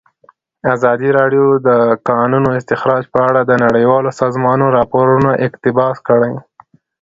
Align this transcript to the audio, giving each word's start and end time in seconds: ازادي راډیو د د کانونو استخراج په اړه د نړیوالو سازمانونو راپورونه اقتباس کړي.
ازادي 0.75 1.09
راډیو 1.19 1.45
د 1.57 1.61
د 1.67 1.69
کانونو 2.09 2.49
استخراج 2.59 3.03
په 3.13 3.19
اړه 3.27 3.41
د 3.45 3.51
نړیوالو 3.65 4.09
سازمانونو 4.21 4.73
راپورونه 4.77 5.29
اقتباس 5.47 5.97
کړي. 6.07 6.33